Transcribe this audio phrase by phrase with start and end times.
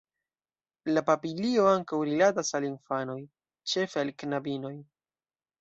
[0.95, 3.19] La papilio ankaŭ rilatas al infanoj,
[3.75, 4.77] ĉefe al knabinoj.